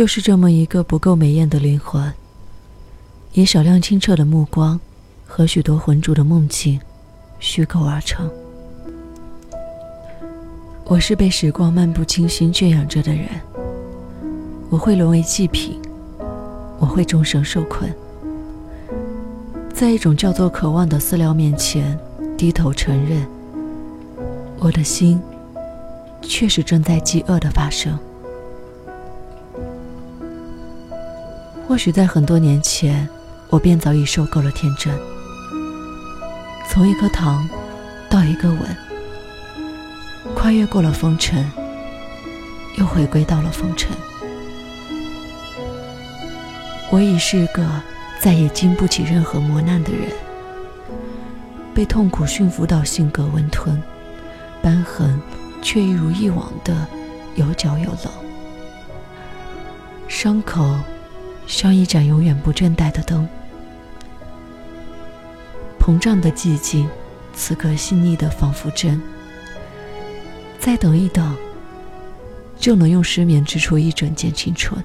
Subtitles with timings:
[0.00, 2.10] 就是这么一个不够美艳的灵魂，
[3.34, 4.80] 以少量清澈的目光
[5.26, 6.80] 和许多浑浊的梦境
[7.38, 8.30] 虚构而成。
[10.86, 13.28] 我是被时光漫不经心圈养着的人，
[14.70, 15.78] 我会沦为祭品，
[16.78, 17.94] 我会终生受困，
[19.74, 21.98] 在一种叫做渴望的饲料面前
[22.38, 23.26] 低头承认，
[24.60, 25.20] 我的心
[26.22, 27.98] 确实正在饥饿的发生。
[31.70, 33.08] 或许在很多年前，
[33.48, 34.92] 我便早已受够了天真。
[36.68, 37.48] 从一颗糖，
[38.10, 38.76] 到一个吻，
[40.34, 41.48] 跨越过了风尘，
[42.76, 43.88] 又回归到了风尘。
[46.90, 47.64] 我已是个
[48.18, 50.10] 再也经不起任何磨难的人，
[51.72, 53.80] 被痛苦驯服到性格温吞，
[54.60, 55.22] 瘢痕
[55.62, 56.74] 却一如既往的
[57.36, 58.12] 有角有棱，
[60.08, 60.76] 伤口。
[61.50, 63.28] 像一盏永远不倦怠的灯，
[65.80, 66.88] 膨胀的寂静，
[67.34, 69.02] 此刻细腻的仿佛真。
[70.60, 71.36] 再等一等，
[72.56, 74.82] 就能用失眠织出一整件青春。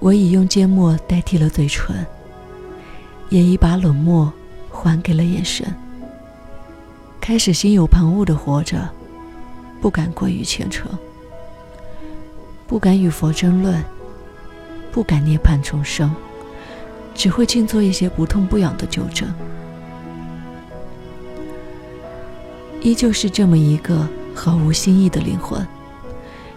[0.00, 2.04] 我已用缄默代替了嘴唇，
[3.28, 4.30] 也已把冷漠
[4.68, 5.64] 还给了眼神。
[7.20, 8.90] 开始心有旁骛的活着，
[9.80, 10.90] 不敢过于虔诚。
[12.70, 13.84] 不敢与佛争论，
[14.92, 16.08] 不敢涅槃重生，
[17.16, 19.28] 只会静做一些不痛不痒的纠正。
[22.80, 25.66] 依旧是这么一个毫无新意的灵魂，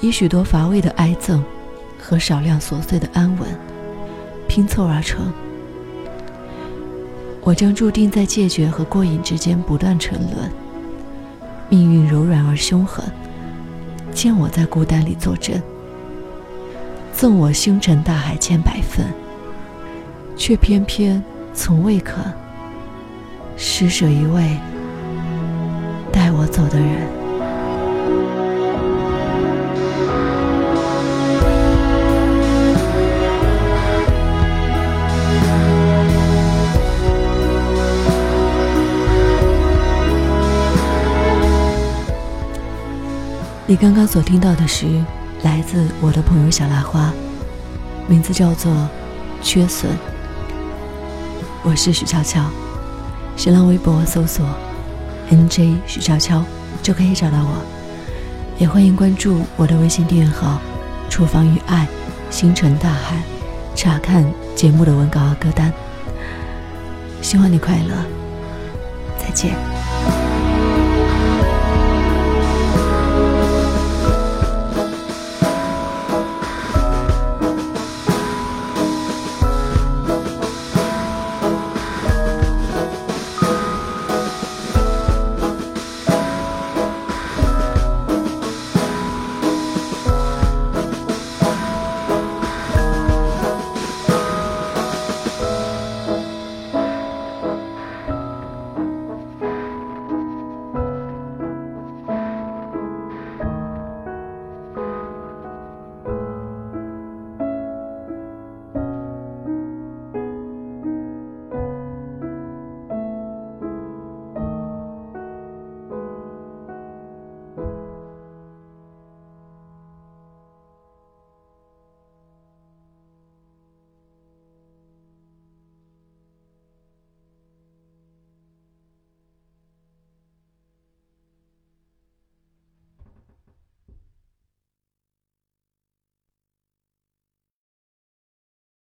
[0.00, 1.42] 以许多乏味的哀憎
[2.00, 3.46] 和少量琐碎的安稳
[4.48, 5.30] 拼凑而成。
[7.42, 10.50] 我将注定在戒绝和过瘾之间不断沉沦。
[11.68, 13.04] 命运柔软而凶狠，
[14.14, 15.60] 见我在孤单里作证。
[17.18, 19.04] 赠我星辰大海千百份，
[20.36, 21.20] 却偏偏
[21.52, 22.14] 从未肯
[23.56, 24.56] 施舍一位
[26.12, 27.08] 带我走的人。
[43.66, 44.86] 你刚刚所听到的是。
[45.42, 47.12] 来自我的朋友小拉花，
[48.08, 48.72] 名字叫做
[49.40, 49.90] 缺损。
[51.62, 52.42] 我是许悄悄，
[53.36, 54.44] 新浪微博搜索
[55.30, 56.42] “nj 许悄悄”
[56.82, 57.62] 就可以找到我，
[58.58, 60.60] 也欢迎关注我的微信订阅号
[61.08, 61.86] “厨房与爱，
[62.30, 63.22] 星辰大海”，
[63.76, 64.24] 查看
[64.56, 65.72] 节目的文稿和歌单。
[67.22, 67.94] 希望你快乐，
[69.18, 69.67] 再见。